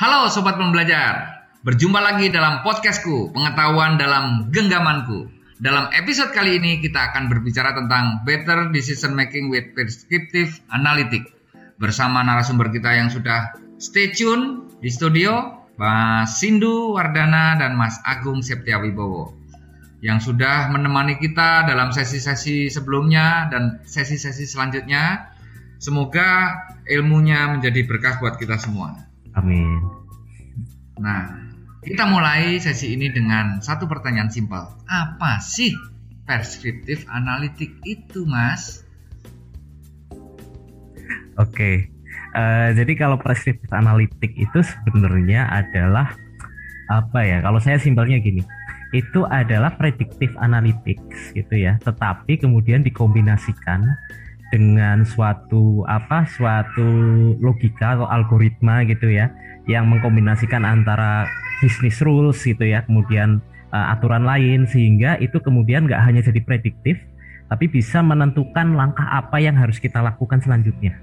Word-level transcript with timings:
Halo 0.00 0.32
Sobat 0.32 0.56
Pembelajar, 0.56 1.44
berjumpa 1.60 2.00
lagi 2.00 2.32
dalam 2.32 2.64
podcastku, 2.64 3.36
pengetahuan 3.36 4.00
dalam 4.00 4.48
genggamanku. 4.48 5.28
Dalam 5.60 5.92
episode 5.92 6.32
kali 6.32 6.56
ini 6.56 6.80
kita 6.80 7.12
akan 7.12 7.28
berbicara 7.28 7.76
tentang 7.76 8.24
Better 8.24 8.72
Decision 8.72 9.12
Making 9.12 9.52
with 9.52 9.76
Prescriptive 9.76 10.56
Analytic. 10.72 11.28
Bersama 11.76 12.24
narasumber 12.24 12.72
kita 12.72 12.96
yang 12.96 13.12
sudah 13.12 13.52
stay 13.76 14.08
tune 14.08 14.72
di 14.80 14.88
studio, 14.88 15.68
Mas 15.76 16.32
Sindu 16.40 16.96
Wardana 16.96 17.60
dan 17.60 17.76
Mas 17.76 18.00
Agung 18.08 18.40
Septiawibowo. 18.40 19.36
Yang 20.00 20.32
sudah 20.32 20.72
menemani 20.72 21.20
kita 21.20 21.68
dalam 21.68 21.92
sesi-sesi 21.92 22.72
sebelumnya 22.72 23.52
dan 23.52 23.84
sesi-sesi 23.84 24.48
selanjutnya. 24.48 25.36
Semoga 25.76 26.56
ilmunya 26.88 27.52
menjadi 27.52 27.84
berkah 27.84 28.16
buat 28.16 28.40
kita 28.40 28.56
semua. 28.56 29.10
Amin. 29.34 29.99
Nah, 31.00 31.32
kita 31.80 32.04
mulai 32.04 32.60
sesi 32.60 32.92
ini 32.92 33.08
dengan 33.08 33.64
satu 33.64 33.88
pertanyaan 33.88 34.28
simpel. 34.28 34.68
Apa 34.84 35.40
sih 35.40 35.72
preskriptif 36.28 37.08
analitik 37.08 37.72
itu, 37.88 38.28
Mas? 38.28 38.84
Oke. 41.40 41.88
Uh, 42.30 42.70
jadi 42.76 42.92
kalau 42.94 43.16
preskriptif 43.18 43.72
analitik 43.72 44.30
itu 44.36 44.60
sebenarnya 44.60 45.48
adalah 45.48 46.12
apa 46.92 47.24
ya? 47.24 47.40
Kalau 47.40 47.58
saya 47.58 47.80
simpelnya 47.80 48.20
gini, 48.20 48.44
itu 48.92 49.24
adalah 49.24 49.72
predictive 49.80 50.36
analytics 50.36 51.32
gitu 51.32 51.54
ya. 51.56 51.80
Tetapi 51.80 52.44
kemudian 52.44 52.84
dikombinasikan 52.84 53.88
dengan 54.50 55.06
suatu 55.06 55.86
apa 55.86 56.26
suatu 56.26 56.84
logika 57.38 57.94
atau 57.94 58.06
algoritma 58.10 58.82
gitu 58.82 59.06
ya 59.06 59.30
yang 59.70 59.86
mengkombinasikan 59.86 60.66
antara 60.66 61.30
bisnis 61.62 62.02
rules 62.02 62.42
gitu 62.42 62.66
ya 62.66 62.82
kemudian 62.82 63.38
uh, 63.70 63.94
aturan 63.94 64.26
lain 64.26 64.66
sehingga 64.66 65.14
itu 65.22 65.38
kemudian 65.38 65.86
nggak 65.86 66.02
hanya 66.02 66.26
jadi 66.26 66.42
prediktif 66.42 66.98
tapi 67.50 67.66
bisa 67.66 67.98
menentukan 67.98 68.78
langkah 68.78 69.06
apa 69.10 69.42
yang 69.42 69.58
harus 69.58 69.82
kita 69.82 69.98
lakukan 69.98 70.38
selanjutnya. 70.38 70.94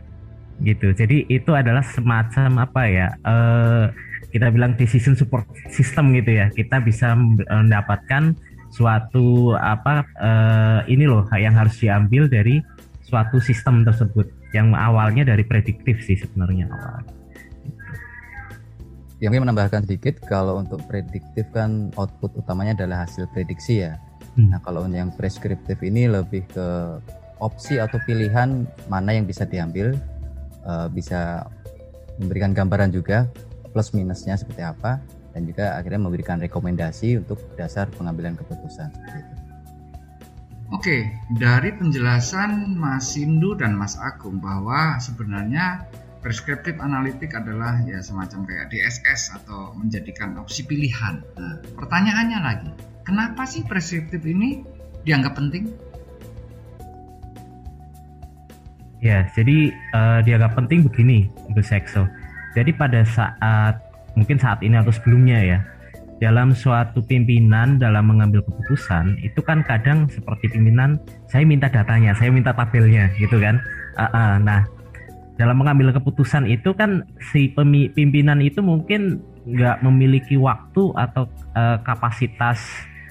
Gitu. 0.63 0.95
Jadi 0.95 1.27
itu 1.27 1.51
adalah 1.53 1.83
semacam 1.83 2.65
apa 2.65 2.81
ya 2.87 3.07
uh, 3.27 3.91
kita 4.31 4.49
bilang 4.49 4.73
decision 4.79 5.13
support 5.13 5.43
system 5.69 6.15
gitu 6.15 6.39
ya. 6.39 6.47
Kita 6.49 6.79
bisa 6.79 7.13
mendapatkan 7.19 8.31
suatu 8.71 9.59
apa 9.59 10.07
uh, 10.17 10.79
ini 10.87 11.03
loh 11.03 11.27
yang 11.35 11.53
harus 11.53 11.75
diambil 11.83 12.31
dari 12.31 12.63
suatu 13.03 13.43
sistem 13.43 13.83
tersebut 13.83 14.31
yang 14.55 14.71
awalnya 14.71 15.27
dari 15.27 15.43
prediktif 15.43 15.99
sih 16.07 16.15
sebenarnya. 16.15 16.71
awal. 16.71 17.16
Yang 19.17 19.31
ingin 19.33 19.43
menambahkan 19.49 19.81
sedikit 19.89 20.21
kalau 20.29 20.61
untuk 20.61 20.81
prediktif 20.85 21.49
kan 21.49 21.89
output 21.97 22.37
utamanya 22.37 22.77
adalah 22.77 23.09
hasil 23.09 23.25
prediksi 23.33 23.81
ya. 23.81 23.97
Hmm. 24.37 24.53
Nah 24.53 24.59
kalau 24.61 24.85
yang 24.85 25.09
preskriptif 25.17 25.81
ini 25.81 26.05
lebih 26.05 26.45
ke 26.53 26.67
opsi 27.41 27.81
atau 27.81 27.97
pilihan 28.05 28.69
mana 28.85 29.17
yang 29.17 29.25
bisa 29.25 29.49
diambil, 29.49 29.97
uh, 30.65 30.85
bisa 30.89 31.49
memberikan 32.21 32.53
gambaran 32.53 32.93
juga 32.93 33.25
plus 33.73 33.93
minusnya 33.93 34.37
seperti 34.37 34.61
apa 34.61 35.01
dan 35.33 35.45
juga 35.45 35.77
akhirnya 35.77 36.01
memberikan 36.01 36.41
rekomendasi 36.41 37.21
untuk 37.21 37.37
dasar 37.57 37.89
pengambilan 37.93 38.33
keputusan 38.37 38.89
seperti 38.89 39.17
itu. 39.21 39.35
Oke, 40.67 40.97
dari 41.39 41.71
penjelasan 41.79 42.75
Mas 42.75 43.15
Sindu 43.15 43.55
dan 43.55 43.79
Mas 43.79 43.95
Agung 43.95 44.43
bahwa 44.43 44.99
sebenarnya 44.99 45.87
preskriptif 46.27 46.75
analitik 46.83 47.31
adalah 47.31 47.79
ya 47.87 48.03
semacam 48.03 48.43
kayak 48.43 48.67
DSS 48.67 49.31
atau 49.39 49.71
menjadikan 49.79 50.35
opsi 50.35 50.67
pilihan. 50.67 51.23
Nah, 51.39 51.55
pertanyaannya 51.79 52.39
lagi, 52.43 52.71
kenapa 53.07 53.47
sih 53.47 53.63
preskriptif 53.63 54.19
ini 54.27 54.59
dianggap 55.07 55.39
penting? 55.39 55.71
Ya, 58.99 59.23
jadi 59.39 59.71
uh, 59.95 60.19
dianggap 60.19 60.59
penting 60.59 60.83
begini, 60.91 61.31
Bu 61.55 61.63
Sekso. 61.63 62.03
Jadi 62.59 62.75
pada 62.75 63.07
saat 63.07 63.79
mungkin 64.19 64.35
saat 64.35 64.59
ini 64.67 64.75
atau 64.75 64.91
sebelumnya 64.91 65.39
ya, 65.39 65.63
dalam 66.19 66.51
suatu 66.51 67.07
pimpinan 67.07 67.79
dalam 67.79 68.03
mengambil 68.03 68.43
keputusan 68.43 69.15
itu 69.23 69.39
kan 69.39 69.63
kadang 69.63 70.11
seperti 70.11 70.51
pimpinan 70.51 70.99
saya 71.31 71.47
minta 71.47 71.71
datanya 71.71 72.11
saya 72.17 72.33
minta 72.33 72.51
tabelnya 72.51 73.13
gitu 73.21 73.37
kan 73.37 73.61
uh, 74.01 74.09
uh, 74.09 74.33
nah 74.41 74.65
dalam 75.37 75.61
mengambil 75.61 75.93
keputusan 75.93 76.49
itu 76.49 76.73
kan 76.73 77.05
si 77.31 77.53
pimpinan 77.93 78.41
itu 78.41 78.59
mungkin 78.59 79.21
nggak 79.47 79.85
memiliki 79.85 80.35
waktu 80.35 80.91
atau 80.97 81.29
uh, 81.55 81.77
kapasitas 81.85 82.59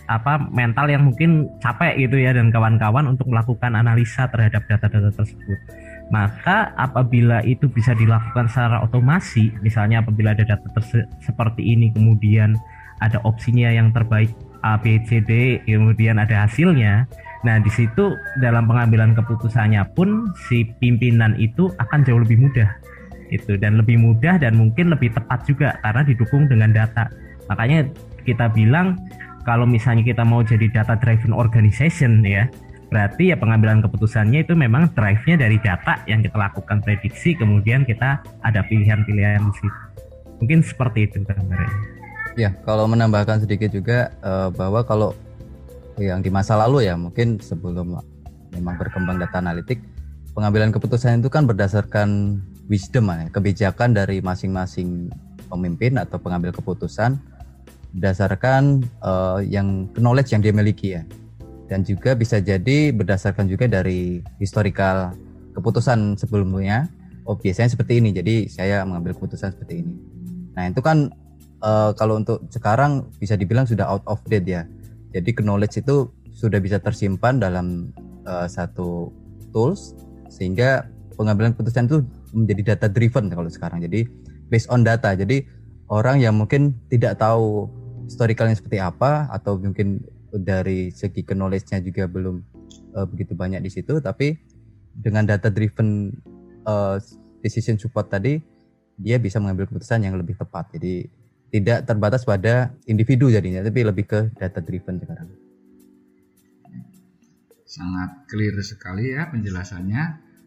apa 0.06 0.38
mental 0.54 0.87
yang 0.87 1.03
mungkin 1.10 1.50
capek 1.59 1.98
gitu 2.06 2.22
ya 2.22 2.31
dan 2.31 2.54
kawan-kawan 2.54 3.10
untuk 3.10 3.26
melakukan 3.26 3.75
analisa 3.75 4.31
terhadap 4.31 4.62
data-data 4.70 5.10
tersebut. 5.10 5.59
Maka 6.06 6.70
apabila 6.78 7.42
itu 7.42 7.66
bisa 7.66 7.91
dilakukan 7.91 8.47
secara 8.47 8.87
otomasi, 8.87 9.50
misalnya 9.58 10.06
apabila 10.06 10.38
ada 10.38 10.47
data 10.47 10.70
seperti 11.19 11.75
ini 11.75 11.91
kemudian 11.91 12.54
ada 13.03 13.19
opsinya 13.26 13.66
yang 13.75 13.91
terbaik 13.91 14.31
A, 14.62 14.78
B, 14.78 15.03
C, 15.06 15.19
D, 15.22 15.62
kemudian 15.66 16.22
ada 16.22 16.47
hasilnya. 16.47 17.10
Nah, 17.47 17.62
di 17.62 17.71
situ 17.71 18.19
dalam 18.43 18.67
pengambilan 18.67 19.15
keputusannya 19.15 19.95
pun 19.95 20.34
si 20.51 20.67
pimpinan 20.83 21.39
itu 21.39 21.71
akan 21.79 22.03
jauh 22.03 22.19
lebih 22.19 22.43
mudah. 22.43 22.67
Itu 23.31 23.55
dan 23.55 23.79
lebih 23.79 24.03
mudah 24.03 24.43
dan 24.43 24.59
mungkin 24.59 24.91
lebih 24.91 25.15
tepat 25.15 25.47
juga 25.47 25.79
karena 25.87 26.03
didukung 26.03 26.51
dengan 26.51 26.75
data. 26.75 27.06
Makanya 27.47 27.87
kita 28.27 28.51
bilang 28.51 28.99
kalau 29.47 29.62
misalnya 29.62 30.03
kita 30.03 30.27
mau 30.27 30.43
jadi 30.43 30.67
data 30.75 30.99
driven 30.99 31.31
organization 31.31 32.19
ya, 32.27 32.51
berarti 32.91 33.31
ya 33.31 33.39
pengambilan 33.39 33.79
keputusannya 33.79 34.43
itu 34.43 34.59
memang 34.59 34.91
drive-nya 34.99 35.39
dari 35.39 35.62
data 35.62 36.03
yang 36.11 36.27
kita 36.27 36.35
lakukan 36.35 36.83
prediksi 36.83 37.39
kemudian 37.39 37.87
kita 37.87 38.27
ada 38.43 38.67
pilihan-pilihan 38.67 39.39
di 39.39 39.55
situ. 39.55 39.81
Mungkin 40.43 40.67
seperti 40.67 41.06
itu 41.06 41.23
gambarnya. 41.23 41.71
Ya, 42.37 42.51
kalau 42.67 42.91
menambahkan 42.91 43.47
sedikit 43.47 43.71
juga 43.71 44.11
uh, 44.21 44.51
bahwa 44.53 44.83
kalau 44.83 45.15
yang 45.99 46.21
di 46.21 46.29
masa 46.29 46.57
lalu 46.61 46.89
ya, 46.89 46.95
mungkin 46.95 47.41
sebelum 47.41 47.97
memang 48.53 48.75
berkembang 48.77 49.17
data 49.21 49.41
analitik, 49.41 49.81
pengambilan 50.37 50.73
keputusan 50.73 51.25
itu 51.25 51.33
kan 51.33 51.49
berdasarkan 51.49 52.41
wisdom 52.69 53.09
ya, 53.09 53.29
kebijakan 53.33 53.97
dari 53.97 54.21
masing-masing 54.21 55.09
pemimpin 55.49 55.97
atau 55.97 56.19
pengambil 56.19 56.53
keputusan 56.53 57.17
berdasarkan 57.97 58.85
uh, 59.01 59.41
yang 59.41 59.89
knowledge 59.97 60.37
yang 60.37 60.45
dia 60.45 60.53
miliki 60.53 61.01
ya. 61.01 61.03
Dan 61.67 61.83
juga 61.83 62.15
bisa 62.15 62.39
jadi 62.39 62.93
berdasarkan 62.95 63.49
juga 63.49 63.67
dari 63.67 64.23
historical 64.39 65.17
keputusan 65.56 66.15
sebelumnya. 66.21 66.87
Oh, 67.27 67.35
biasanya 67.35 67.75
seperti 67.75 67.99
ini. 67.99 68.15
Jadi 68.15 68.47
saya 68.47 68.87
mengambil 68.87 69.17
keputusan 69.19 69.56
seperti 69.56 69.83
ini. 69.83 69.95
Nah, 70.55 70.71
itu 70.71 70.79
kan 70.79 71.11
uh, 71.65 71.91
kalau 71.99 72.23
untuk 72.23 72.47
sekarang 72.55 73.11
bisa 73.19 73.35
dibilang 73.35 73.67
sudah 73.67 73.89
out 73.89 74.05
of 74.06 74.23
date 74.31 74.47
ya. 74.47 74.62
Jadi 75.16 75.32
knowledge 75.41 75.81
itu 75.81 76.12
sudah 76.37 76.60
bisa 76.60 76.77
tersimpan 76.77 77.41
dalam 77.41 77.97
uh, 78.28 78.44
satu 78.44 79.09
tools 79.56 79.97
sehingga 80.28 80.84
pengambilan 81.16 81.56
keputusan 81.56 81.88
itu 81.88 82.04
menjadi 82.37 82.77
data 82.77 82.87
driven 82.93 83.32
kalau 83.32 83.49
sekarang. 83.49 83.81
Jadi 83.81 84.05
based 84.53 84.69
on 84.69 84.84
data. 84.84 85.16
Jadi 85.16 85.49
orang 85.88 86.21
yang 86.21 86.37
mungkin 86.37 86.76
tidak 86.93 87.16
tahu 87.16 87.72
historicalnya 88.05 88.55
seperti 88.55 88.78
apa 88.78 89.32
atau 89.32 89.56
mungkin 89.56 90.05
dari 90.37 90.93
segi 90.93 91.25
knowledge-nya 91.25 91.81
juga 91.81 92.05
belum 92.05 92.37
uh, 92.93 93.06
begitu 93.08 93.32
banyak 93.32 93.64
di 93.64 93.70
situ 93.73 93.99
tapi 94.05 94.37
dengan 94.93 95.25
data 95.25 95.49
driven 95.49 96.12
uh, 96.69 97.00
decision 97.41 97.81
support 97.81 98.12
tadi 98.12 98.41
dia 98.96 99.20
bisa 99.20 99.37
mengambil 99.41 99.69
keputusan 99.69 100.05
yang 100.05 100.17
lebih 100.17 100.37
tepat. 100.41 100.73
Jadi 100.76 101.08
tidak 101.50 101.87
terbatas 101.87 102.26
pada 102.26 102.75
individu 102.90 103.31
jadinya 103.31 103.62
tapi 103.62 103.87
lebih 103.87 104.04
ke 104.06 104.20
data 104.34 104.58
driven 104.60 104.98
sekarang. 104.98 105.28
Sangat 107.66 108.10
clear 108.31 108.56
sekali 108.62 109.14
ya 109.14 109.31
penjelasannya. 109.31 110.04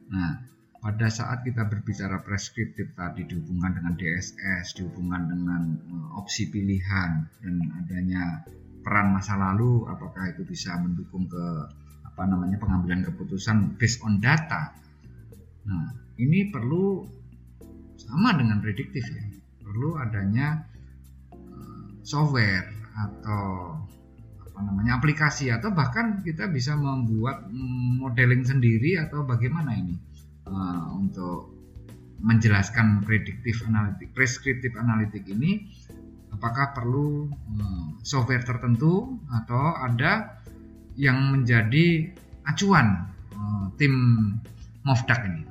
Nah 0.09 0.31
pada 0.79 1.11
saat 1.11 1.43
kita 1.43 1.67
berbicara 1.67 2.23
preskriptif 2.23 2.95
tadi 2.95 3.27
dihubungkan 3.27 3.75
dengan 3.83 3.93
DSS 3.99 4.79
dihubungkan 4.79 5.27
dengan 5.27 5.61
eh, 5.75 6.19
opsi 6.19 6.47
pilihan 6.47 7.27
dan 7.43 7.55
adanya 7.83 8.47
peran 8.79 9.11
masa 9.11 9.35
lalu 9.35 9.83
apakah 9.91 10.31
itu 10.31 10.47
bisa 10.47 10.79
mendukung 10.79 11.27
ke 11.27 11.45
apa 12.07 12.23
namanya 12.23 12.59
pengambilan 12.59 13.03
keputusan 13.07 13.75
based 13.75 13.99
on 14.07 14.23
data? 14.23 14.71
Nah 15.67 15.91
ini 16.19 16.47
perlu 16.47 17.03
sama 17.99 18.35
dengan 18.39 18.63
prediktif 18.63 19.03
ya. 19.03 19.23
Perlu 19.59 19.99
adanya 19.99 20.63
software 22.09 22.65
atau 22.97 23.77
apa 24.49 24.59
namanya 24.65 24.97
aplikasi 24.97 25.53
atau 25.53 25.69
bahkan 25.69 26.25
kita 26.25 26.49
bisa 26.49 26.73
membuat 26.73 27.45
modeling 28.01 28.41
sendiri 28.41 28.97
atau 28.97 29.21
bagaimana 29.21 29.77
ini 29.77 29.93
uh, 30.49 30.89
untuk 30.97 31.53
menjelaskan 32.19 33.05
prediktif 33.05 33.63
analitik, 33.63 34.11
preskriptif 34.11 34.73
analitik 34.75 35.23
ini 35.29 35.69
apakah 36.33 36.73
perlu 36.73 37.29
hmm, 37.29 38.01
software 38.01 38.43
tertentu 38.43 39.21
atau 39.29 39.77
ada 39.77 40.41
yang 40.99 41.31
menjadi 41.31 42.09
acuan 42.49 43.07
hmm, 43.31 43.65
tim 43.77 43.93
Mofdak 44.83 45.21
ini? 45.29 45.43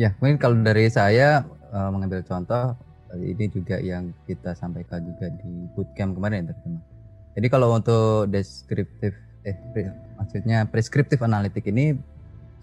Ya, 0.00 0.16
mungkin 0.18 0.40
kalau 0.40 0.56
dari 0.60 0.88
saya 0.88 1.44
uh, 1.72 1.88
mengambil 1.90 2.20
contoh 2.22 2.76
ini 3.20 3.44
juga 3.52 3.76
yang 3.76 4.08
kita 4.24 4.56
sampaikan 4.56 5.04
juga 5.04 5.28
di 5.28 5.68
bootcamp 5.76 6.16
kemarin 6.16 6.48
teman 6.48 6.80
Jadi 7.36 7.46
kalau 7.48 7.76
untuk 7.76 8.28
deskriptif 8.32 9.12
eh 9.42 9.58
maksudnya 10.16 10.64
preskriptif 10.70 11.18
analitik 11.20 11.66
ini 11.66 11.98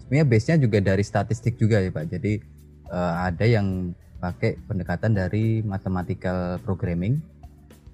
sebenarnya 0.00 0.26
base-nya 0.26 0.56
juga 0.58 0.78
dari 0.82 1.04
statistik 1.06 1.54
juga 1.54 1.78
ya 1.78 1.90
Pak. 1.94 2.06
Jadi 2.10 2.42
uh, 2.90 3.30
ada 3.30 3.46
yang 3.46 3.94
pakai 4.18 4.58
pendekatan 4.66 5.14
dari 5.14 5.62
mathematical 5.62 6.58
programming, 6.66 7.22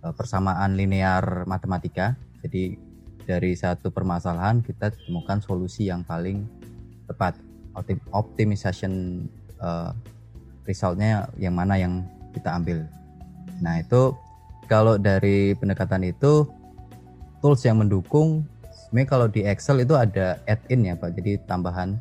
uh, 0.01 0.17
persamaan 0.17 0.81
linear 0.81 1.45
matematika. 1.45 2.17
Jadi 2.41 2.79
dari 3.27 3.53
satu 3.53 3.93
permasalahan 3.93 4.63
kita 4.63 4.95
temukan 4.95 5.43
solusi 5.43 5.93
yang 5.93 6.07
paling 6.07 6.47
tepat, 7.05 7.37
Optim 7.77 8.01
optimization 8.17 8.93
uh, 9.61 9.93
resultnya 10.67 11.31
yang 11.41 11.55
mana 11.55 11.79
yang 11.79 12.05
kita 12.35 12.53
ambil. 12.53 12.85
Nah 13.63 13.81
itu 13.81 14.13
kalau 14.67 14.99
dari 14.99 15.55
pendekatan 15.57 16.05
itu 16.05 16.45
tools 17.41 17.63
yang 17.63 17.81
mendukung 17.81 18.45
sebenarnya 18.67 19.09
kalau 19.09 19.27
di 19.31 19.47
Excel 19.47 19.83
itu 19.87 19.95
ada 19.95 20.43
add-in 20.45 20.91
ya 20.91 20.95
Pak. 20.99 21.15
Jadi 21.17 21.39
tambahan 21.47 21.97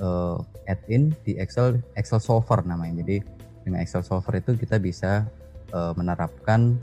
uh, 0.00 0.40
add-in 0.66 1.12
di 1.22 1.36
Excel 1.36 1.78
Excel 1.94 2.18
Solver 2.18 2.64
namanya. 2.64 3.04
Jadi 3.04 3.22
dengan 3.62 3.84
Excel 3.84 4.02
Solver 4.02 4.40
itu 4.40 4.56
kita 4.56 4.80
bisa 4.80 5.28
uh, 5.76 5.92
menerapkan 5.94 6.80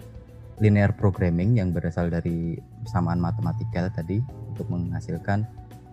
linear 0.58 0.90
programming 0.98 1.62
yang 1.62 1.70
berasal 1.70 2.10
dari 2.10 2.58
persamaan 2.82 3.22
matematika 3.22 3.94
tadi 3.94 4.18
untuk 4.50 4.66
menghasilkan 4.74 5.46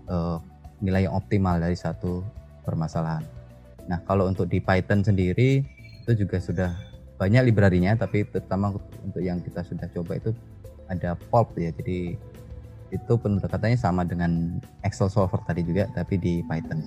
uh, 0.09 0.41
nilai 0.81 1.05
yang 1.09 1.17
optimal 1.17 1.61
dari 1.61 1.77
satu 1.77 2.25
permasalahan. 2.65 3.44
Nah, 3.91 4.01
kalau 4.09 4.29
untuk 4.31 4.49
di 4.49 4.59
Python 4.61 5.05
sendiri 5.05 5.65
itu 6.05 6.13
juga 6.17 6.41
sudah 6.41 6.71
banyak 7.21 7.49
librarinya, 7.53 7.95
tapi 7.95 8.25
terutama 8.29 8.75
untuk 9.05 9.23
yang 9.23 9.41
kita 9.41 9.65
sudah 9.65 9.89
coba 9.93 10.19
itu 10.19 10.31
ada 10.89 11.17
pulp 11.31 11.57
ya. 11.57 11.73
Jadi 11.73 12.17
itu 12.93 13.13
pendekatannya 13.19 13.79
sama 13.81 14.07
dengan 14.07 14.61
Excel 14.87 15.11
Solver 15.11 15.41
tadi 15.45 15.65
juga, 15.65 15.89
tapi 15.93 16.17
di 16.17 16.41
Python. 16.47 16.85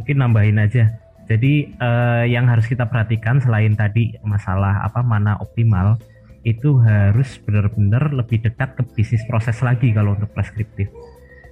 Mungkin 0.00 0.16
nambahin 0.18 0.58
aja 0.58 1.02
jadi 1.30 1.70
uh, 1.78 2.24
yang 2.26 2.50
harus 2.50 2.66
kita 2.66 2.90
perhatikan 2.90 3.38
selain 3.38 3.78
tadi 3.78 4.18
masalah 4.26 4.82
apa 4.82 5.00
mana 5.00 5.38
optimal 5.38 5.96
itu 6.42 6.76
harus 6.82 7.38
benar-benar 7.46 8.10
lebih 8.10 8.42
dekat 8.42 8.74
ke 8.74 8.82
bisnis 8.98 9.22
proses 9.30 9.56
lagi 9.62 9.94
kalau 9.94 10.18
untuk 10.18 10.28
preskriptif. 10.34 10.90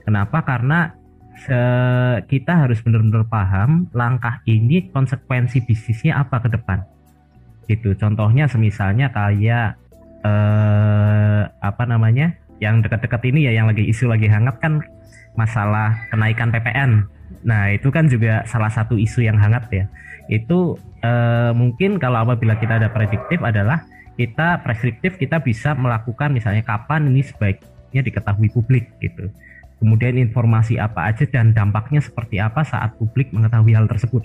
Kenapa? 0.03 0.43
Karena 0.43 0.91
kita 2.29 2.53
harus 2.67 2.83
benar-benar 2.85 3.25
paham 3.31 3.89
langkah 3.97 4.45
ini 4.45 4.91
konsekuensi 4.93 5.65
bisnisnya 5.65 6.21
apa 6.21 6.43
ke 6.45 6.49
depan. 6.53 6.85
Gitu. 7.71 7.95
Contohnya 7.97 8.51
semisalnya 8.51 9.09
kayak 9.15 9.79
uh, 10.27 11.49
apa 11.61 11.85
namanya? 11.89 12.37
yang 12.61 12.85
dekat-dekat 12.85 13.25
ini 13.33 13.49
ya 13.49 13.57
yang 13.57 13.73
lagi 13.73 13.89
isu 13.89 14.05
lagi 14.05 14.29
hangat 14.29 14.61
kan 14.61 14.85
masalah 15.33 15.97
kenaikan 16.13 16.53
PPN 16.53 17.09
Nah, 17.47 17.73
itu 17.73 17.89
kan 17.89 18.11
juga 18.11 18.45
salah 18.45 18.69
satu 18.69 18.99
isu 19.01 19.25
yang 19.25 19.39
hangat 19.41 19.71
ya. 19.73 19.85
Itu 20.29 20.77
eh, 21.01 21.53
mungkin 21.57 21.97
kalau 21.97 22.27
apabila 22.27 22.59
kita 22.59 22.83
ada 22.83 22.89
prediktif 22.93 23.41
adalah 23.41 23.87
kita 24.21 24.61
preskriptif 24.61 25.17
kita 25.17 25.41
bisa 25.41 25.73
melakukan 25.73 26.37
misalnya 26.37 26.61
kapan 26.61 27.09
ini 27.09 27.25
sebaiknya 27.25 28.05
diketahui 28.05 28.53
publik 28.53 28.93
gitu. 29.01 29.33
Kemudian 29.81 30.21
informasi 30.21 30.77
apa 30.77 31.09
aja 31.09 31.25
dan 31.25 31.57
dampaknya 31.57 32.05
seperti 32.05 32.37
apa 32.37 32.61
saat 32.63 32.95
publik 33.01 33.33
mengetahui 33.33 33.73
hal 33.73 33.89
tersebut. 33.89 34.21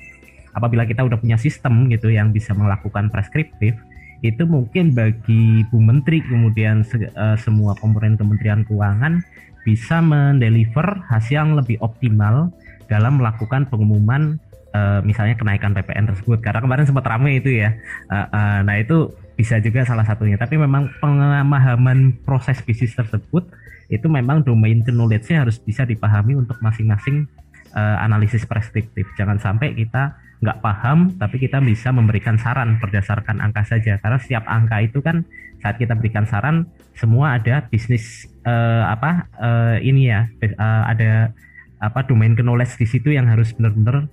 Apabila 0.51 0.83
kita 0.83 1.03
udah 1.03 1.15
punya 1.15 1.39
sistem 1.39 1.87
gitu 1.87 2.11
yang 2.11 2.35
bisa 2.35 2.51
melakukan 2.51 3.07
preskriptif, 3.07 3.75
itu 4.23 4.43
mungkin 4.47 4.95
bagi 4.95 5.63
Bu 5.71 5.79
Menteri 5.79 6.23
kemudian 6.23 6.83
se 6.83 7.07
uh, 7.15 7.35
semua 7.35 7.75
komponen 7.79 8.15
Kementerian 8.15 8.63
Keuangan 8.63 9.19
bisa 9.67 9.99
mendeliver 9.99 11.01
hasil 11.09 11.41
yang 11.41 11.51
lebih 11.57 11.81
optimal 11.81 12.53
dalam 12.85 13.17
melakukan 13.17 13.65
pengumuman 13.67 14.37
uh, 14.77 15.01
misalnya 15.01 15.35
kenaikan 15.35 15.73
PPN 15.73 16.05
tersebut 16.13 16.39
karena 16.39 16.61
kemarin 16.61 16.85
sempat 16.85 17.05
ramai 17.09 17.41
itu 17.41 17.49
ya 17.65 17.73
uh, 18.13 18.29
uh, 18.29 18.57
nah 18.61 18.75
itu 18.77 19.09
bisa 19.35 19.59
juga 19.59 19.83
salah 19.83 20.07
satunya. 20.07 20.39
Tapi 20.39 20.55
memang 20.55 20.89
pemahaman 20.99 22.23
proses 22.23 22.59
bisnis 22.63 22.95
tersebut 22.95 23.45
itu 23.91 24.07
memang 24.09 24.41
domain 24.41 24.81
knowledge-nya 24.81 25.45
harus 25.45 25.61
bisa 25.61 25.85
dipahami 25.85 26.33
untuk 26.33 26.57
masing-masing 26.63 27.29
uh, 27.75 27.97
analisis 28.01 28.47
preskriptif. 28.47 29.05
Jangan 29.19 29.37
sampai 29.37 29.75
kita 29.77 30.17
nggak 30.43 30.59
paham 30.59 31.15
tapi 31.15 31.39
kita 31.39 31.63
bisa 31.63 31.95
memberikan 31.95 32.35
saran 32.39 32.79
berdasarkan 32.79 33.43
angka 33.43 33.67
saja. 33.67 33.99
Karena 34.01 34.17
setiap 34.17 34.43
angka 34.47 34.81
itu 34.81 35.03
kan 35.03 35.27
saat 35.61 35.77
kita 35.77 35.93
berikan 35.97 36.25
saran 36.25 36.69
semua 36.95 37.37
ada 37.37 37.65
bisnis 37.67 38.29
uh, 38.47 38.85
apa 38.89 39.27
uh, 39.37 39.75
ini 39.81 40.09
ya 40.13 40.29
uh, 40.57 40.83
ada 40.87 41.33
apa 41.81 42.07
domain 42.07 42.33
knowledge 42.33 42.79
di 42.79 42.87
situ 42.87 43.11
yang 43.11 43.27
harus 43.27 43.51
benar-benar 43.53 44.07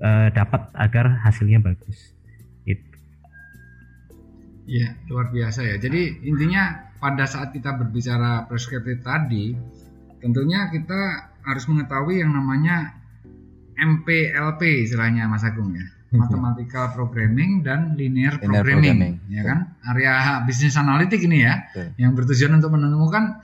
uh, 0.00 0.28
dapat 0.32 0.70
agar 0.74 1.20
hasilnya 1.22 1.60
bagus. 1.60 2.13
Iya, 4.64 4.96
luar 5.12 5.28
biasa 5.28 5.60
ya. 5.64 5.76
Jadi 5.76 6.24
intinya 6.24 6.88
pada 6.96 7.28
saat 7.28 7.52
kita 7.52 7.76
berbicara 7.76 8.48
preskriptif 8.48 9.04
tadi, 9.04 9.52
tentunya 10.24 10.72
kita 10.72 11.32
harus 11.44 11.68
mengetahui 11.68 12.24
yang 12.24 12.32
namanya 12.32 12.96
MPLP 13.76 14.88
istilahnya 14.88 15.28
Mas 15.28 15.44
Agung 15.44 15.76
ya. 15.76 15.84
Mathematical 16.14 16.94
Programming 16.94 17.66
dan 17.66 17.98
Linear, 17.98 18.38
linear 18.38 18.62
Programming, 18.62 18.96
programming, 18.96 19.14
ya 19.34 19.42
kan? 19.42 19.58
Area 19.82 20.12
bisnis 20.46 20.78
analitik 20.78 21.20
ini 21.26 21.42
ya, 21.42 21.66
Betul. 21.74 21.90
yang 21.98 22.12
bertujuan 22.14 22.54
untuk 22.62 22.70
menemukan 22.78 23.42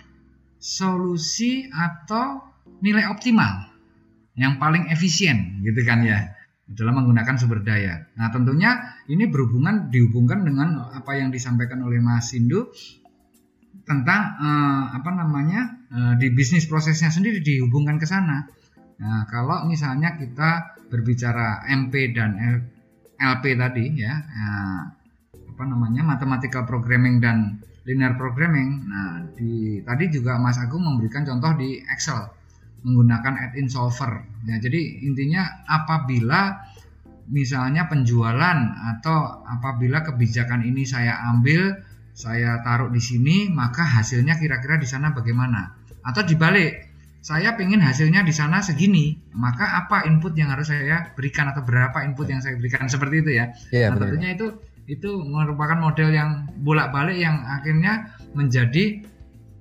solusi 0.62 1.66
atau 1.72 2.46
nilai 2.80 3.10
optimal 3.10 3.68
yang 4.38 4.56
paling 4.56 4.88
efisien 4.88 5.60
gitu 5.66 5.82
kan 5.84 6.00
ya 6.06 6.32
dalam 6.70 7.02
menggunakan 7.02 7.34
sumber 7.34 7.66
daya. 7.66 8.06
Nah 8.14 8.30
tentunya 8.30 8.78
ini 9.10 9.26
berhubungan 9.26 9.90
dihubungkan 9.90 10.46
dengan 10.46 10.94
apa 10.94 11.18
yang 11.18 11.34
disampaikan 11.34 11.82
oleh 11.82 11.98
Mas 11.98 12.30
Sindu 12.30 12.70
tentang 13.82 14.22
eh, 14.38 14.84
apa 14.94 15.10
namanya 15.10 15.60
eh, 15.90 16.14
di 16.22 16.30
bisnis 16.30 16.70
prosesnya 16.70 17.10
sendiri 17.10 17.42
dihubungkan 17.42 17.98
ke 17.98 18.06
sana. 18.06 18.46
Nah 19.02 19.26
kalau 19.26 19.66
misalnya 19.66 20.14
kita 20.14 20.78
berbicara 20.86 21.66
MP 21.66 22.14
dan 22.14 22.38
LP 23.18 23.44
tadi 23.58 23.84
ya 23.98 24.14
eh, 24.14 24.82
apa 25.50 25.62
namanya 25.66 26.06
mathematical 26.06 26.62
programming 26.70 27.18
dan 27.18 27.58
linear 27.82 28.14
programming. 28.14 28.86
Nah 28.86 29.26
di 29.34 29.82
tadi 29.82 30.06
juga 30.06 30.38
Mas 30.38 30.62
Agung 30.62 30.86
memberikan 30.86 31.26
contoh 31.26 31.50
di 31.58 31.82
Excel 31.82 32.39
menggunakan 32.84 33.34
add-in 33.36 33.68
solver. 33.68 34.24
Ya, 34.48 34.56
jadi 34.56 35.04
intinya 35.04 35.64
apabila 35.68 36.64
misalnya 37.30 37.86
penjualan 37.86 38.58
atau 38.96 39.46
apabila 39.46 40.02
kebijakan 40.02 40.66
ini 40.66 40.82
saya 40.88 41.20
ambil, 41.30 41.78
saya 42.16 42.58
taruh 42.66 42.90
di 42.90 42.98
sini, 42.98 43.48
maka 43.52 43.86
hasilnya 43.86 44.36
kira-kira 44.36 44.76
di 44.80 44.88
sana 44.88 45.14
bagaimana? 45.14 45.76
Atau 46.02 46.26
dibalik, 46.26 46.90
saya 47.20 47.54
ingin 47.60 47.84
hasilnya 47.84 48.24
di 48.24 48.34
sana 48.34 48.64
segini, 48.64 49.20
maka 49.36 49.84
apa 49.84 50.08
input 50.08 50.32
yang 50.34 50.50
harus 50.50 50.72
saya 50.72 51.12
berikan 51.12 51.52
atau 51.52 51.62
berapa 51.62 52.00
input 52.08 52.26
yang 52.32 52.40
saya 52.40 52.56
berikan 52.56 52.88
seperti 52.88 53.22
itu 53.22 53.30
ya? 53.36 53.52
Yeah, 53.70 53.92
nah, 53.92 54.08
tentunya 54.08 54.34
itu 54.34 54.46
itu 54.90 55.22
merupakan 55.22 55.78
model 55.78 56.10
yang 56.10 56.50
bolak-balik 56.66 57.14
yang 57.14 57.46
akhirnya 57.46 58.10
menjadi 58.34 59.06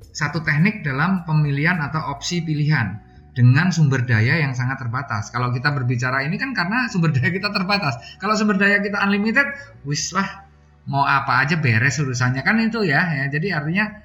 satu 0.09 0.41
teknik 0.41 0.81
dalam 0.81 1.21
pemilihan 1.21 1.77
atau 1.77 2.01
opsi 2.09 2.41
pilihan 2.41 3.08
dengan 3.39 3.71
sumber 3.71 4.03
daya 4.03 4.43
yang 4.43 4.51
sangat 4.51 4.83
terbatas. 4.83 5.31
Kalau 5.31 5.55
kita 5.55 5.71
berbicara 5.71 6.27
ini 6.27 6.35
kan 6.35 6.51
karena 6.51 6.91
sumber 6.91 7.15
daya 7.15 7.31
kita 7.31 7.55
terbatas. 7.55 7.95
Kalau 8.19 8.35
sumber 8.35 8.59
daya 8.59 8.83
kita 8.83 8.99
unlimited, 8.99 9.47
wis 9.87 10.11
lah 10.11 10.43
mau 10.91 11.07
apa 11.07 11.47
aja 11.47 11.55
beres 11.55 12.03
urusannya 12.03 12.43
kan 12.43 12.59
itu 12.59 12.83
ya. 12.83 12.99
ya. 12.99 13.31
Jadi 13.31 13.47
artinya 13.55 13.95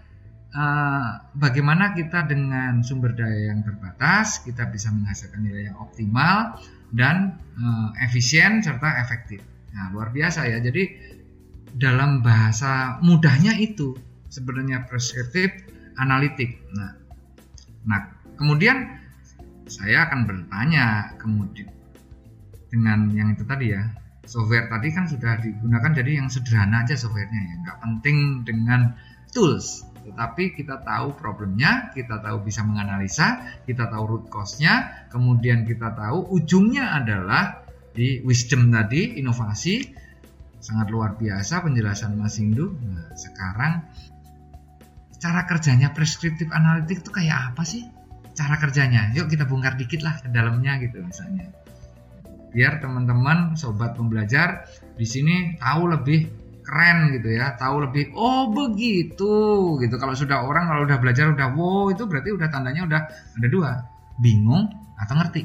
uh, 0.54 1.34
bagaimana 1.34 1.98
kita 1.98 2.30
dengan 2.30 2.86
sumber 2.86 3.18
daya 3.18 3.50
yang 3.50 3.66
terbatas 3.66 4.38
kita 4.46 4.70
bisa 4.70 4.94
menghasilkan 4.94 5.42
nilai 5.42 5.66
yang 5.74 5.82
optimal 5.82 6.54
dan 6.94 7.34
uh, 7.58 7.90
efisien 8.06 8.62
serta 8.62 9.02
efektif. 9.02 9.42
Nah 9.74 9.90
luar 9.90 10.14
biasa 10.14 10.46
ya. 10.46 10.62
Jadi 10.62 11.10
dalam 11.74 12.22
bahasa 12.22 13.02
mudahnya 13.02 13.58
itu 13.58 13.98
sebenarnya 14.30 14.86
preskriptif 14.86 15.50
analitik. 15.98 16.62
Nah, 16.70 16.94
nah 17.82 18.14
kemudian 18.38 19.02
saya 19.66 20.08
akan 20.10 20.20
bertanya 20.28 21.16
kemudian 21.16 21.70
dengan 22.68 23.08
yang 23.14 23.32
itu 23.32 23.46
tadi 23.46 23.72
ya 23.72 23.82
software 24.24 24.66
tadi 24.66 24.88
kan 24.90 25.06
sudah 25.06 25.38
digunakan 25.40 25.90
jadi 25.94 26.24
yang 26.24 26.28
sederhana 26.32 26.82
aja 26.82 26.96
softwarenya 26.96 27.40
ya 27.40 27.54
nggak 27.64 27.78
penting 27.80 28.42
dengan 28.42 28.96
tools 29.30 29.86
tetapi 30.04 30.52
kita 30.52 30.84
tahu 30.84 31.16
problemnya, 31.16 31.88
kita 31.96 32.20
tahu 32.20 32.44
bisa 32.44 32.60
menganalisa, 32.60 33.40
kita 33.64 33.88
tahu 33.88 34.04
root 34.04 34.24
cause-nya, 34.28 35.08
kemudian 35.08 35.64
kita 35.64 35.96
tahu 35.96 36.28
ujungnya 36.28 36.92
adalah 37.00 37.64
di 37.96 38.20
wisdom 38.20 38.68
tadi, 38.68 39.16
inovasi, 39.16 39.80
sangat 40.60 40.92
luar 40.92 41.16
biasa 41.16 41.64
penjelasan 41.64 42.20
Mas 42.20 42.36
Indu. 42.36 42.76
Nah, 42.84 43.16
sekarang 43.16 43.80
cara 45.16 45.40
kerjanya 45.48 45.96
preskriptif 45.96 46.52
analitik 46.52 47.00
itu 47.00 47.08
kayak 47.08 47.56
apa 47.56 47.64
sih? 47.64 47.88
Cara 48.34 48.58
kerjanya, 48.58 49.14
yuk 49.14 49.30
kita 49.30 49.46
bongkar 49.46 49.78
dikit 49.78 50.02
lah 50.02 50.18
ke 50.18 50.26
dalamnya 50.30 50.82
gitu 50.82 50.98
misalnya. 51.02 51.50
Biar 52.50 52.82
teman-teman 52.82 53.54
sobat 53.54 53.94
pembelajar 53.94 54.66
di 54.98 55.06
sini 55.06 55.54
tahu 55.58 55.90
lebih 55.90 56.44
keren 56.64 57.12
gitu 57.12 57.28
ya 57.28 57.54
tahu 57.60 57.84
lebih 57.84 58.10
oh 58.16 58.50
begitu 58.50 59.76
gitu. 59.78 59.94
Kalau 60.00 60.14
sudah 60.16 60.42
orang 60.42 60.66
kalau 60.66 60.82
udah 60.88 60.98
belajar 60.98 61.30
udah 61.30 61.52
wow 61.54 61.92
itu 61.92 62.08
berarti 62.08 62.32
udah 62.32 62.48
tandanya 62.48 62.82
udah 62.88 63.00
ada 63.38 63.48
dua 63.52 63.70
bingung 64.18 64.70
atau 64.98 65.14
ngerti. 65.18 65.42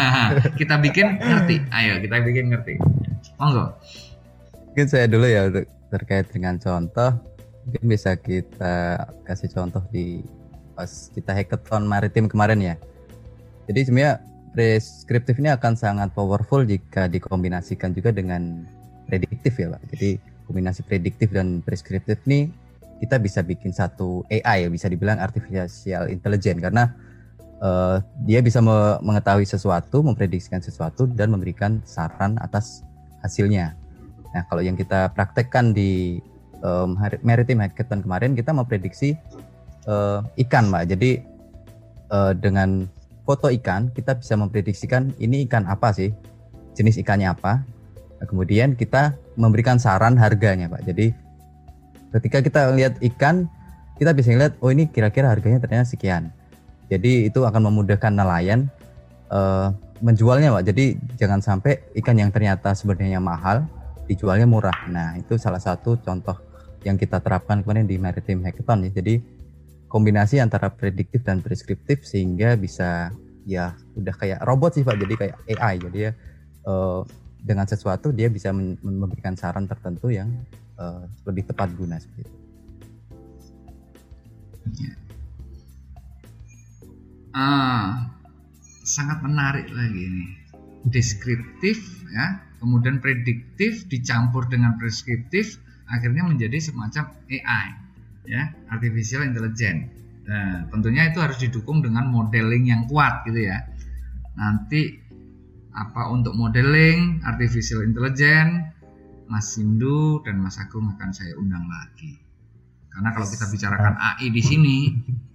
Kita 0.60 0.80
bikin 0.80 1.18
ngerti. 1.18 1.56
Ayo 1.74 1.98
kita 1.98 2.22
bikin 2.22 2.54
ngerti. 2.54 2.78
Monggo. 3.36 3.74
Mungkin 4.70 4.86
saya 4.86 5.06
dulu 5.10 5.26
ya 5.26 5.50
untuk 5.50 5.66
terkait 5.90 6.30
dengan 6.30 6.58
contoh. 6.58 7.14
Mungkin 7.64 7.84
bisa 7.88 8.12
kita 8.18 9.08
kasih 9.24 9.48
contoh 9.50 9.82
di 9.88 10.20
pas 10.74 10.90
kita 11.14 11.30
hackathon 11.32 11.86
maritim 11.86 12.26
kemarin 12.26 12.60
ya. 12.60 12.74
Jadi 13.70 13.80
sebenarnya 13.88 14.14
preskriptif 14.52 15.40
ini 15.40 15.50
akan 15.50 15.74
sangat 15.74 16.12
powerful 16.12 16.62
jika 16.62 17.08
dikombinasikan 17.08 17.96
juga 17.96 18.12
dengan 18.12 18.66
prediktif 19.08 19.56
ya 19.56 19.72
pak. 19.72 19.82
Jadi 19.94 20.20
kombinasi 20.44 20.84
prediktif 20.84 21.32
dan 21.32 21.64
preskriptif 21.64 22.20
nih 22.28 22.52
kita 23.00 23.18
bisa 23.18 23.40
bikin 23.42 23.74
satu 23.74 24.22
AI 24.30 24.66
ya 24.66 24.68
bisa 24.68 24.86
dibilang 24.86 25.18
artificial 25.18 26.06
intelligence. 26.12 26.60
Karena 26.60 26.92
uh, 27.64 27.98
dia 28.22 28.44
bisa 28.44 28.60
me 28.60 29.00
mengetahui 29.02 29.48
sesuatu, 29.48 30.04
memprediksikan 30.04 30.60
sesuatu 30.60 31.08
dan 31.08 31.32
memberikan 31.32 31.80
saran 31.82 32.36
atas 32.38 32.84
hasilnya. 33.24 33.74
Nah, 34.34 34.42
kalau 34.50 34.60
yang 34.60 34.74
kita 34.74 35.14
praktekkan 35.14 35.72
di 35.72 36.18
um, 36.60 36.98
Maritime 37.22 37.64
Hackathon 37.64 38.02
kemarin 38.02 38.34
kita 38.34 38.50
memprediksi 38.50 39.14
uh, 39.86 40.24
ikan, 40.48 40.70
Mbak. 40.70 40.84
Jadi 40.96 41.10
uh, 42.12 42.32
dengan 42.36 42.88
foto 43.24 43.48
ikan 43.48 43.88
kita 43.92 44.20
bisa 44.20 44.36
memprediksikan 44.36 45.12
ini 45.20 45.48
ikan 45.48 45.64
apa 45.64 45.92
sih, 45.96 46.12
jenis 46.76 47.00
ikannya 47.00 47.32
apa, 47.32 47.64
Nah, 48.24 48.26
kemudian 48.32 48.72
kita 48.72 49.12
memberikan 49.36 49.76
saran 49.76 50.16
harganya, 50.16 50.64
Pak. 50.72 50.88
Jadi 50.88 51.12
ketika 52.16 52.40
kita 52.40 52.72
lihat 52.72 52.96
ikan, 53.12 53.44
kita 54.00 54.16
bisa 54.16 54.32
lihat 54.32 54.56
oh 54.64 54.72
ini 54.72 54.88
kira-kira 54.88 55.28
harganya 55.28 55.60
ternyata 55.60 55.84
sekian. 55.84 56.32
Jadi 56.88 57.28
itu 57.28 57.44
akan 57.44 57.68
memudahkan 57.68 58.16
nelayan 58.16 58.72
uh, 59.28 59.76
menjualnya, 60.00 60.56
Pak. 60.56 60.64
Jadi 60.72 60.96
jangan 61.20 61.44
sampai 61.44 61.84
ikan 62.00 62.16
yang 62.16 62.32
ternyata 62.32 62.72
sebenarnya 62.72 63.20
mahal 63.20 63.68
dijualnya 64.08 64.48
murah. 64.48 64.88
Nah, 64.88 65.20
itu 65.20 65.36
salah 65.36 65.60
satu 65.60 66.00
contoh 66.00 66.40
yang 66.80 66.96
kita 66.96 67.20
terapkan 67.20 67.60
kemarin 67.60 67.84
di 67.84 68.00
Maritime 68.00 68.40
Hackathon 68.48 68.88
ya. 68.88 68.90
Jadi 69.04 69.20
kombinasi 69.94 70.42
antara 70.42 70.74
prediktif 70.74 71.22
dan 71.22 71.38
preskriptif 71.38 72.02
sehingga 72.02 72.58
bisa 72.58 73.14
ya 73.46 73.78
udah 73.94 74.10
kayak 74.18 74.42
robot 74.42 74.74
sih 74.74 74.82
Pak. 74.82 74.98
Jadi 74.98 75.14
kayak 75.14 75.36
AI. 75.54 75.74
Jadi 75.78 75.98
ya 76.10 76.12
uh, 76.66 77.06
dengan 77.38 77.70
sesuatu 77.70 78.10
dia 78.10 78.26
bisa 78.26 78.50
memberikan 78.82 79.38
saran 79.38 79.70
tertentu 79.70 80.10
yang 80.10 80.34
uh, 80.82 81.06
lebih 81.30 81.46
tepat 81.46 81.70
guna 81.78 82.02
seperti 82.02 82.26
itu. 82.26 82.34
Ah, 87.34 88.10
sangat 88.82 89.22
menarik 89.22 89.70
lagi 89.70 90.02
ini. 90.10 90.26
Deskriptif 90.90 91.78
ya, 92.10 92.42
kemudian 92.58 92.98
prediktif 92.98 93.86
dicampur 93.86 94.50
dengan 94.50 94.74
preskriptif 94.74 95.62
akhirnya 95.86 96.26
menjadi 96.26 96.58
semacam 96.58 97.12
AI 97.28 97.83
ya, 98.24 98.52
artificial 98.72 99.24
intelligence. 99.24 99.88
Nah, 100.24 100.68
tentunya 100.72 101.12
itu 101.12 101.20
harus 101.20 101.36
didukung 101.36 101.84
dengan 101.84 102.08
modeling 102.08 102.68
yang 102.68 102.82
kuat 102.88 103.28
gitu 103.28 103.44
ya. 103.44 103.60
Nanti 104.34 105.04
apa 105.74 106.06
untuk 106.14 106.38
modeling 106.38 107.20
artificial 107.26 107.82
intelligence 107.82 108.70
Mas 109.26 109.56
Sindu 109.58 110.22
dan 110.22 110.38
Mas 110.38 110.54
Agung 110.62 110.86
akan 110.94 111.10
saya 111.10 111.34
undang 111.34 111.66
lagi 111.66 112.14
karena 112.94 113.10
kalau 113.10 113.26
kita 113.26 113.50
bicarakan 113.50 113.94
AI 113.98 114.30
di 114.30 114.42
sini 114.42 114.76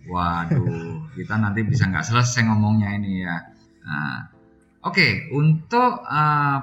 waduh 0.07 1.11
kita 1.19 1.35
nanti 1.35 1.67
bisa 1.67 1.91
nggak 1.91 2.07
selesai 2.07 2.47
ngomongnya 2.47 2.95
ini 2.95 3.11
ya 3.19 3.35
nah, 3.83 4.31
oke 4.87 4.95
okay, 4.95 5.27
untuk 5.35 6.07
uh, 6.07 6.59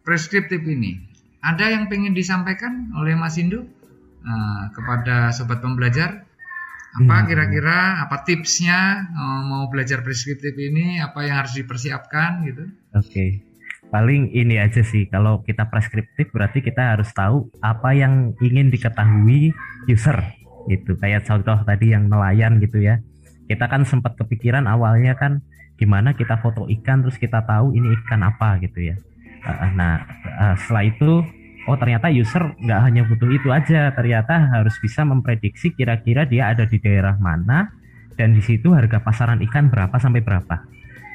preskriptif 0.00 0.64
ini 0.64 1.04
ada 1.44 1.68
yang 1.68 1.84
ingin 1.92 2.16
disampaikan 2.16 2.96
oleh 2.96 3.12
Mas 3.12 3.36
Sindu 3.36 3.68
uh, 4.24 4.64
kepada 4.72 5.30
sobat 5.30 5.60
pembelajar 5.60 6.24
apa 6.94 7.16
hmm. 7.18 7.26
kira-kira 7.26 8.06
apa 8.06 8.22
tipsnya 8.22 9.10
eh, 9.10 9.40
mau 9.50 9.66
belajar 9.66 10.06
preskriptif 10.06 10.54
ini 10.54 11.02
apa 11.02 11.26
yang 11.26 11.42
harus 11.42 11.58
dipersiapkan 11.58 12.46
gitu 12.46 12.70
oke 12.94 13.02
okay. 13.02 13.42
paling 13.90 14.30
ini 14.30 14.62
aja 14.62 14.78
sih 14.86 15.10
kalau 15.10 15.42
kita 15.42 15.66
preskriptif 15.66 16.30
berarti 16.30 16.62
kita 16.62 16.94
harus 16.94 17.10
tahu 17.10 17.50
apa 17.58 17.98
yang 17.98 18.38
ingin 18.38 18.70
diketahui 18.70 19.50
user 19.90 20.22
gitu 20.70 20.94
kayak 21.02 21.26
contoh 21.26 21.58
tadi 21.66 21.98
yang 21.98 22.06
nelayan 22.06 22.62
gitu 22.62 22.78
ya 22.78 23.02
kita 23.50 23.66
kan 23.66 23.82
sempat 23.82 24.14
kepikiran 24.14 24.70
awalnya 24.70 25.18
kan 25.18 25.42
gimana 25.74 26.14
kita 26.14 26.38
foto 26.38 26.70
ikan 26.70 27.02
terus 27.02 27.18
kita 27.18 27.42
tahu 27.42 27.74
ini 27.74 27.90
ikan 28.06 28.22
apa 28.22 28.62
gitu 28.62 28.94
ya 28.94 28.96
nah 29.74 29.98
eh, 30.30 30.54
setelah 30.62 30.84
itu 30.86 31.26
oh 31.64 31.76
ternyata 31.80 32.12
user 32.12 32.52
nggak 32.60 32.80
hanya 32.84 33.02
butuh 33.08 33.30
itu 33.32 33.48
aja 33.48 33.88
ternyata 33.96 34.52
harus 34.52 34.76
bisa 34.80 35.02
memprediksi 35.02 35.72
kira-kira 35.72 36.28
dia 36.28 36.52
ada 36.52 36.68
di 36.68 36.76
daerah 36.76 37.16
mana 37.16 37.72
dan 38.14 38.32
di 38.34 38.42
situ 38.42 38.72
harga 38.72 39.02
pasaran 39.02 39.42
ikan 39.50 39.68
berapa 39.68 39.94
sampai 39.98 40.22
berapa. 40.22 40.62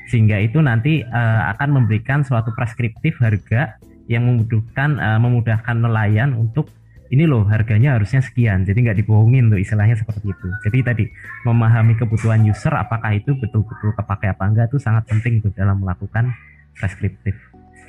Sehingga 0.09 0.41
itu 0.41 0.59
nanti 0.59 1.05
uh, 1.05 1.41
akan 1.55 1.81
memberikan 1.81 2.25
suatu 2.25 2.51
preskriptif 2.51 3.21
harga 3.21 3.77
yang 4.09 4.25
memudahkan 4.25 4.97
uh, 4.97 5.19
memudahkan 5.21 5.75
nelayan 5.79 6.33
untuk 6.33 6.67
ini 7.09 7.25
loh 7.25 7.45
harganya 7.45 7.97
harusnya 7.97 8.21
sekian. 8.21 8.65
Jadi 8.65 8.85
nggak 8.85 8.97
dibohongin 9.05 9.49
tuh 9.53 9.61
istilahnya 9.61 9.97
seperti 9.97 10.33
itu. 10.33 10.47
Jadi 10.65 10.79
tadi 10.81 11.05
memahami 11.45 11.97
kebutuhan 11.97 12.41
user 12.45 12.73
apakah 12.73 13.17
itu 13.17 13.33
betul-betul 13.37 13.93
kepakai 13.97 14.33
apa 14.33 14.43
enggak 14.45 14.65
itu 14.73 14.77
sangat 14.81 15.05
penting 15.09 15.41
tuh 15.41 15.53
dalam 15.53 15.81
melakukan 15.81 16.33
preskriptif. 16.77 17.37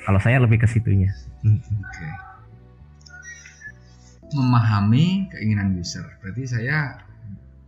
Kalau 0.01 0.17
saya 0.17 0.41
lebih 0.41 0.61
ke 0.61 0.67
situnya. 0.69 1.13
Hmm. 1.41 1.57
okay 1.61 2.30
memahami 4.31 5.27
keinginan 5.31 5.75
user. 5.75 6.05
Berarti 6.23 6.47
saya 6.47 6.99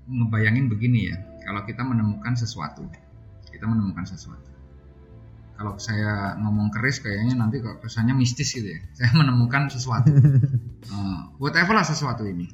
ngebayangin 0.07 0.67
begini 0.67 1.11
ya, 1.11 1.17
kalau 1.43 1.63
kita 1.67 1.83
menemukan 1.83 2.35
sesuatu, 2.35 2.83
kita 3.51 3.65
menemukan 3.67 4.03
sesuatu. 4.07 4.51
Kalau 5.53 5.77
saya 5.77 6.33
ngomong 6.41 6.73
keris 6.73 6.97
kayaknya 6.99 7.37
nanti 7.37 7.61
kok 7.61 7.79
kesannya 7.79 8.17
mistis 8.17 8.51
gitu 8.57 8.73
ya. 8.73 8.81
Saya 8.97 9.13
menemukan 9.13 9.69
sesuatu, 9.69 10.09
uh, 10.89 11.19
whatever 11.43 11.77
lah 11.77 11.85
sesuatu 11.85 12.25
ini. 12.25 12.49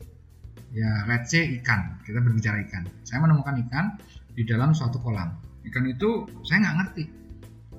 Ya, 0.76 1.08
let's 1.10 1.32
say 1.34 1.48
ikan. 1.58 1.98
Kita 2.06 2.22
berbicara 2.22 2.62
ikan. 2.70 2.86
Saya 3.08 3.24
menemukan 3.24 3.56
ikan 3.66 3.98
di 4.36 4.44
dalam 4.46 4.76
suatu 4.76 5.02
kolam. 5.02 5.32
Ikan 5.66 5.88
itu 5.90 6.28
saya 6.46 6.62
nggak 6.62 6.76
ngerti. 6.76 7.04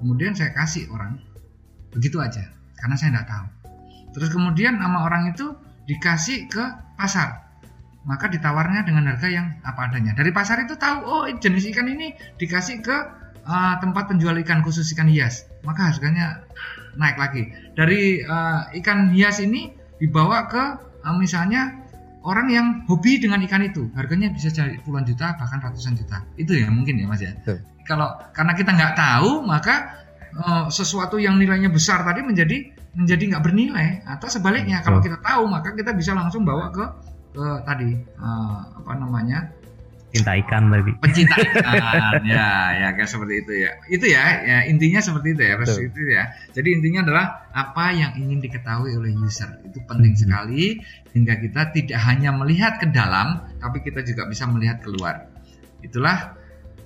Kemudian 0.00 0.32
saya 0.32 0.56
kasih 0.56 0.88
orang, 0.88 1.20
begitu 1.92 2.16
aja, 2.18 2.48
karena 2.80 2.96
saya 2.96 3.20
nggak 3.20 3.28
tahu. 3.28 3.46
Terus 4.16 4.28
kemudian 4.32 4.80
nama 4.80 5.04
orang 5.04 5.30
itu 5.30 5.52
dikasih 5.90 6.46
ke 6.46 6.64
pasar. 6.94 7.50
Maka 8.06 8.30
ditawarnya 8.30 8.86
dengan 8.86 9.10
harga 9.10 9.28
yang 9.28 9.58
apa 9.66 9.90
adanya. 9.90 10.14
Dari 10.14 10.30
pasar 10.30 10.62
itu 10.62 10.78
tahu 10.78 10.98
oh 11.02 11.24
jenis 11.26 11.66
ikan 11.74 11.90
ini 11.90 12.14
dikasih 12.38 12.80
ke 12.80 12.96
uh, 13.44 13.74
tempat 13.82 14.08
penjual 14.08 14.38
ikan 14.46 14.62
khusus 14.62 14.86
ikan 14.94 15.10
hias. 15.10 15.50
Maka 15.66 15.90
harganya 15.90 16.46
naik 16.94 17.18
lagi. 17.18 17.50
Dari 17.74 18.22
uh, 18.24 18.70
ikan 18.80 19.12
hias 19.12 19.42
ini 19.42 19.74
dibawa 20.00 20.48
ke 20.48 20.64
uh, 21.04 21.16
misalnya 21.18 21.76
orang 22.24 22.48
yang 22.48 22.66
hobi 22.88 23.20
dengan 23.20 23.42
ikan 23.44 23.66
itu. 23.66 23.90
Harganya 23.92 24.32
bisa 24.32 24.48
jadi 24.48 24.80
puluhan 24.80 25.04
juta 25.04 25.36
bahkan 25.36 25.60
ratusan 25.60 25.98
juta. 25.98 26.24
Itu 26.40 26.56
ya 26.56 26.72
mungkin 26.72 26.96
ya 27.02 27.10
mas 27.10 27.20
ya. 27.20 27.34
Betul. 27.42 27.66
kalau 27.88 28.06
karena 28.30 28.54
kita 28.54 28.70
nggak 28.70 28.94
tahu 28.94 29.42
maka 29.42 29.98
uh, 30.38 30.70
sesuatu 30.70 31.18
yang 31.18 31.36
nilainya 31.42 31.74
besar 31.74 32.06
tadi 32.06 32.22
menjadi 32.22 32.70
menjadi 32.94 33.22
nggak 33.34 33.44
bernilai 33.46 34.02
atau 34.02 34.26
sebaliknya 34.26 34.82
kalau 34.82 34.98
kita 34.98 35.18
tahu 35.22 35.46
maka 35.46 35.74
kita 35.78 35.94
bisa 35.94 36.10
langsung 36.10 36.42
bawa 36.42 36.74
ke 36.74 36.84
ke 37.30 37.46
tadi 37.62 37.94
uh, 38.18 38.82
apa 38.82 38.92
namanya 38.98 39.46
Cinta 40.10 40.34
ikan 40.42 40.74
tadi. 40.74 40.90
Pencinta 40.98 41.38
ikan, 41.54 42.26
ya, 42.26 42.50
ya 42.82 42.88
kayak 42.98 43.06
seperti 43.06 43.46
itu 43.46 43.52
ya. 43.62 43.70
Itu 43.86 44.06
ya, 44.10 44.24
ya 44.42 44.58
intinya 44.66 44.98
seperti 44.98 45.38
itu 45.38 45.42
ya, 45.46 45.54
Betul. 45.54 45.86
itu 45.86 46.00
ya. 46.10 46.34
Jadi 46.50 46.68
intinya 46.74 47.06
adalah 47.06 47.46
apa 47.54 47.94
yang 47.94 48.18
ingin 48.18 48.42
diketahui 48.42 48.90
oleh 48.98 49.14
user 49.14 49.62
itu 49.62 49.78
penting 49.86 50.18
hmm. 50.18 50.22
sekali 50.26 50.82
hingga 51.14 51.34
kita 51.38 51.62
tidak 51.70 52.00
hanya 52.10 52.34
melihat 52.34 52.82
ke 52.82 52.90
dalam, 52.90 53.46
tapi 53.62 53.86
kita 53.86 54.02
juga 54.02 54.26
bisa 54.26 54.50
melihat 54.50 54.82
keluar. 54.82 55.30
Itulah 55.78 56.34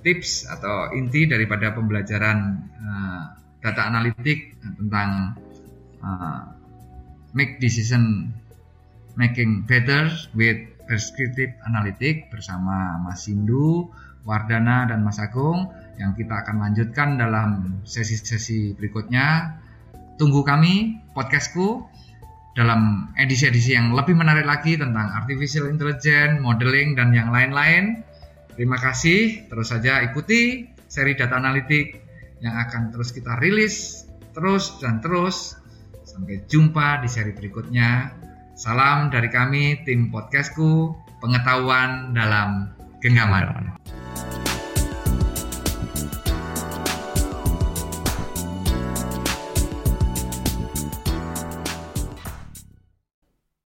tips 0.05 0.45
atau 0.45 0.93
inti 0.93 1.25
daripada 1.25 1.73
pembelajaran 1.73 2.37
uh, 2.77 3.21
data 3.57 3.89
analitik 3.89 4.53
tentang 4.61 5.33
uh, 6.05 6.53
make 7.33 7.57
decision 7.57 8.29
making 9.17 9.65
better 9.65 10.07
with 10.37 10.59
prescriptive 10.85 11.51
analytic 11.65 12.29
bersama 12.29 13.01
Mas 13.01 13.25
Sindu, 13.25 13.89
Wardana 14.23 14.85
dan 14.85 15.01
Mas 15.01 15.17
Agung 15.17 15.73
yang 15.97 16.13
kita 16.13 16.45
akan 16.45 16.61
lanjutkan 16.61 17.17
dalam 17.17 17.81
sesi-sesi 17.87 18.77
berikutnya. 18.77 19.57
Tunggu 20.15 20.47
kami 20.47 21.03
podcastku 21.11 21.83
dalam 22.55 23.11
edisi-edisi 23.19 23.75
yang 23.75 23.91
lebih 23.91 24.15
menarik 24.15 24.47
lagi 24.47 24.79
tentang 24.79 25.11
artificial 25.11 25.67
intelligence, 25.67 26.39
modeling 26.39 26.95
dan 26.95 27.11
yang 27.11 27.33
lain-lain. 27.33 27.99
Terima 28.55 28.79
kasih, 28.79 29.51
terus 29.51 29.75
saja 29.75 29.99
ikuti 30.07 30.71
seri 30.87 31.19
data 31.19 31.35
analitik 31.35 31.99
yang 32.39 32.55
akan 32.55 32.95
terus 32.95 33.11
kita 33.11 33.35
rilis 33.43 34.07
terus 34.31 34.79
dan 34.79 35.03
terus. 35.03 35.59
Sampai 36.15 36.47
jumpa 36.47 37.03
di 37.03 37.11
seri 37.11 37.35
berikutnya. 37.35 38.07
Salam 38.55 39.11
dari 39.11 39.27
kami 39.27 39.83
tim 39.83 40.07
podcastku 40.07 40.95
pengetahuan 41.19 42.15
dalam 42.15 42.71
genggaman. 43.03 43.75